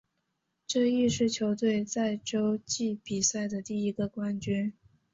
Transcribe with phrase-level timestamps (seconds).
[0.65, 4.73] 这亦是球队在洲际比赛的第一个冠军。